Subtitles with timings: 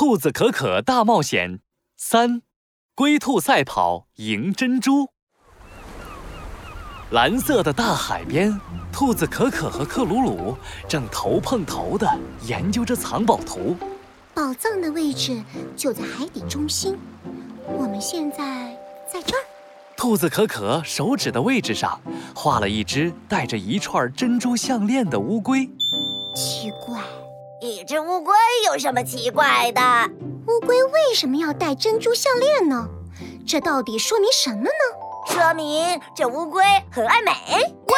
[0.00, 1.60] 兔子可可大冒险
[1.98, 2.40] 三：
[2.94, 5.10] 龟兔赛跑赢珍珠。
[7.10, 8.58] 蓝色的大海边，
[8.90, 10.56] 兔子可可和克鲁鲁
[10.88, 12.08] 正头碰头的
[12.46, 13.76] 研究着藏宝图。
[14.32, 15.44] 宝藏的位置
[15.76, 16.96] 就在海底中心，
[17.66, 18.74] 我们现在
[19.06, 19.40] 在这儿。
[19.98, 22.00] 兔子可可手指的位置上
[22.34, 25.68] 画了一只戴着一串珍珠项链的乌龟。
[26.34, 27.02] 奇怪，
[27.62, 28.34] 一只乌龟
[28.66, 29.80] 有什么奇怪的？
[30.48, 32.88] 乌龟为什么要戴珍珠项链呢？
[33.46, 34.70] 这到底说明什么呢？
[35.26, 37.32] 说明这乌龟很爱美。
[37.52, 37.94] 喂，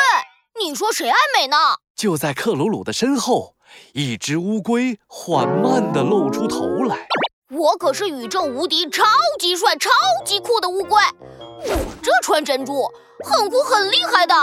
[0.61, 1.57] 你说谁爱美呢？
[1.95, 3.55] 就在克鲁鲁的身后，
[3.93, 7.07] 一只乌龟缓慢地露出头来。
[7.51, 9.05] 我可是宇宙无敌、超
[9.39, 9.91] 级帅、超
[10.25, 11.01] 级酷的乌龟。
[11.39, 12.91] 我这串珍珠
[13.25, 14.35] 很酷、很厉害的，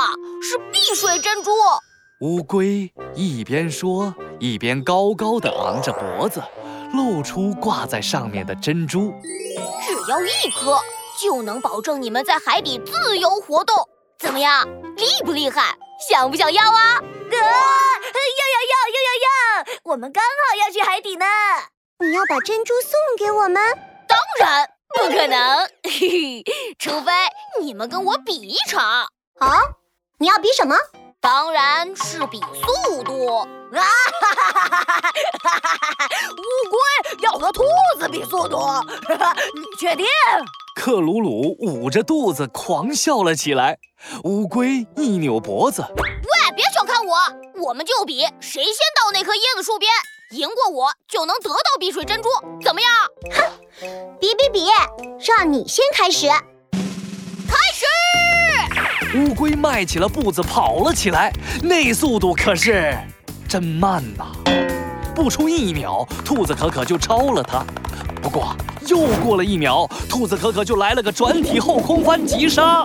[0.42, 1.52] 是碧水珍珠。
[2.22, 6.44] 乌龟一边说，一边高高的昂着脖子，
[6.92, 9.14] 露出挂在上面的珍珠。
[9.24, 10.78] 只要一颗，
[11.18, 13.74] 就能保证你们在海底自由活动。
[14.18, 14.68] 怎么样，
[14.98, 15.78] 厉不厉害？
[16.10, 16.96] 想不想要啊？
[16.96, 17.02] 啊！
[17.32, 19.80] 要要要要要要！
[19.84, 21.26] 我们刚好要去海底呢。
[22.00, 23.56] 你要把珍珠送给我们？
[24.10, 26.44] 当然不可能，嘿嘿，
[26.78, 27.12] 除非
[27.62, 29.08] 你们跟我比一场。
[29.40, 29.62] 啊？
[30.18, 30.76] 你要比什么？
[31.22, 33.46] 当然是比速度啊！
[33.74, 35.02] 哈哈哈哈
[35.44, 35.60] 哈
[35.98, 36.10] 哈！
[36.32, 37.64] 乌龟要和兔
[38.00, 38.58] 子比速度，
[39.54, 40.06] 你确定？
[40.76, 43.80] 克鲁鲁捂着肚子狂笑了起来。
[44.24, 47.18] 乌龟一扭脖子：“喂，别小看我，
[47.68, 49.92] 我们就比谁先到那棵椰子树边，
[50.32, 52.30] 赢过我就能得到碧水珍珠，
[52.64, 52.90] 怎么样？”
[53.36, 54.70] 哼，比比比，
[55.20, 56.30] 让你先开始。
[59.16, 62.96] 乌龟迈起了步子跑了起来，那速度可是
[63.48, 64.28] 真慢呐！
[65.16, 67.66] 不出一秒，兔子可可就超了它。
[68.22, 68.56] 不过
[68.86, 72.84] 又过了一秒，兔子可可就来了个转体后空翻急刹，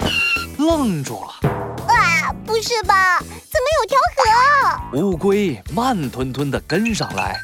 [0.57, 1.51] 愣住了。
[1.89, 3.19] 啊，不是吧？
[3.19, 5.07] 怎么有条河？
[5.07, 7.37] 乌龟慢吞吞地跟上来，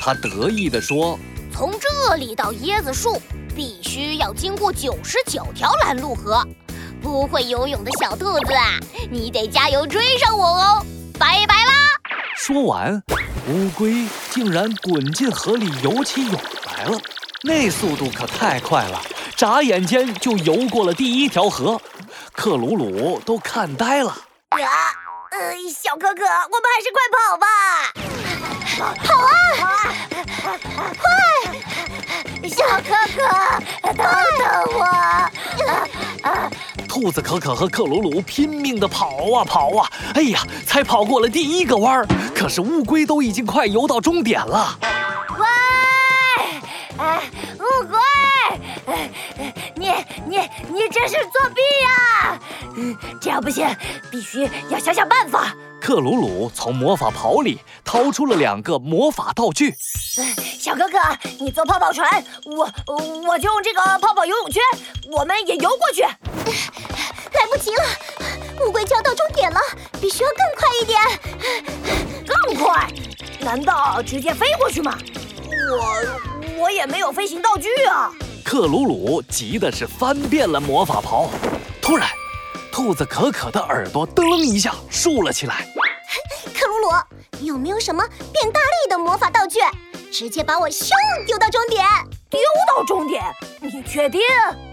[0.00, 1.18] 它得意地说
[1.52, 3.20] ：“从这里到椰子树，
[3.56, 6.46] 必须要经过九十九条拦路河。”
[7.08, 8.52] 不会游泳的小兔子，
[9.10, 10.84] 你得加油追上我哦！
[11.18, 11.72] 拜拜啦！
[12.36, 13.02] 说完，
[13.48, 17.00] 乌龟竟然滚进河里游起泳来了，
[17.42, 19.00] 那速度可太快了，
[19.34, 21.80] 眨眼间就游过了第一条河。
[22.32, 24.10] 克鲁鲁都看呆了。
[24.50, 24.58] 啊，
[25.30, 27.46] 呃，小可可，我们还是快跑吧！
[29.02, 29.16] 跑
[29.64, 29.66] 啊！
[31.00, 31.08] 快！
[32.50, 33.18] 小可可，
[33.82, 34.27] 等等我！
[37.00, 42.04] 兔子可可和克鲁鲁拼命地跑啊跑啊，哎呀，才跑过了第一个弯儿，
[42.34, 44.76] 可是乌龟都已经快游到终点了。
[45.38, 45.46] 喂，
[46.98, 47.22] 哎，
[47.60, 48.96] 乌龟，
[49.76, 49.92] 你
[50.26, 50.38] 你
[50.72, 52.40] 你这是作弊呀！
[53.20, 53.64] 这样不行，
[54.10, 55.54] 必须要想想办法。
[55.80, 59.76] 克鲁鲁从魔法袍里掏出了两个魔法道具。
[60.68, 60.98] 小哥哥，
[61.40, 62.70] 你坐泡泡船，我
[63.26, 64.62] 我就用这个泡泡游泳圈，
[65.10, 66.02] 我们也游过去。
[67.32, 67.82] 来不及了，
[68.60, 69.58] 乌龟就要到终点了，
[69.98, 71.00] 必须要更快一点。
[72.26, 72.86] 更快？
[73.40, 74.98] 难道直接飞过去吗？
[75.70, 78.12] 我我也没有飞行道具啊。
[78.44, 81.30] 克鲁鲁急的是翻遍了魔法袍。
[81.80, 82.06] 突然，
[82.70, 85.66] 兔子可可的耳朵噔一下竖了起来。
[86.54, 86.90] 克鲁鲁，
[87.40, 89.60] 你有没有什么变大力的魔法道具？
[90.10, 90.90] 直接把我咻
[91.26, 91.86] 丢到终点，
[92.30, 93.22] 丢到终点？
[93.60, 94.20] 你确定？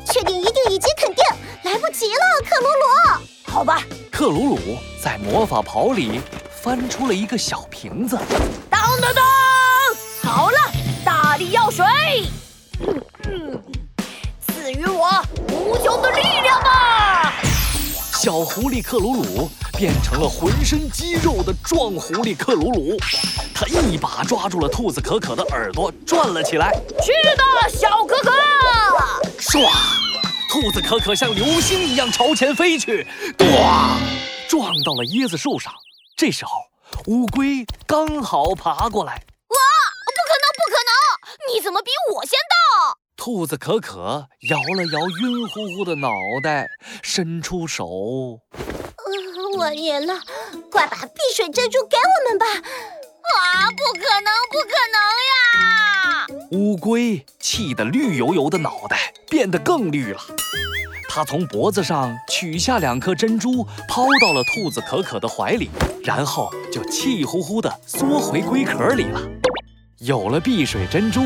[0.05, 1.23] 确定，一定，以及肯定。
[1.63, 3.51] 来不及了，克鲁鲁。
[3.51, 3.81] 好吧，
[4.11, 6.21] 克鲁鲁在魔法袍里
[6.61, 8.17] 翻出了一个小瓶子。
[8.69, 9.23] 当当当！
[10.23, 10.57] 好了，
[11.03, 11.85] 大力药水，
[13.25, 13.61] 嗯，
[14.47, 17.33] 赐予我无穷的力量吧！
[18.13, 22.97] 小狐狸克鲁鲁变成了浑身肌肉的壮狐狸克鲁鲁，
[23.53, 26.71] 他一把抓住了兔子可可的耳朵，转了起来。
[27.03, 28.31] 去吧，小可可！
[29.37, 29.69] 唰，
[30.49, 33.05] 兔子可可像流星一样朝前飞去，
[33.37, 33.97] 咣，
[34.47, 35.73] 撞到了椰子树上。
[36.15, 36.51] 这时候，
[37.07, 39.13] 乌龟刚好爬过来。
[39.13, 39.57] 哇，
[40.05, 41.53] 不可能，不可能！
[41.53, 42.97] 你怎么比我先到？
[43.17, 46.09] 兔子可可摇了摇晕乎乎的脑
[46.41, 46.67] 袋，
[47.01, 48.39] 伸出手
[49.57, 50.21] ：“我赢了，
[50.71, 52.45] 快把碧水珍珠给我们吧！”
[53.25, 56.27] 啊，不可能，不可能呀！
[56.51, 60.19] 乌龟气得绿油油的脑袋变得更绿了。
[61.09, 65.69] 它从脖子上取下两颗珍珠，抛到了兔子可可的怀里，
[66.03, 69.21] 然后就气呼呼地缩回龟壳里了。
[69.99, 71.21] 有了碧水珍珠，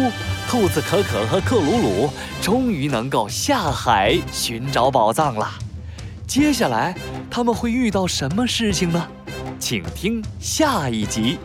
[0.48, 2.10] 兔子可可和克鲁鲁
[2.42, 5.52] 终于能够下海寻找宝藏了。
[6.30, 6.96] 接下来
[7.28, 9.08] 他们会遇到什么事情呢？
[9.58, 11.40] 请听下一集。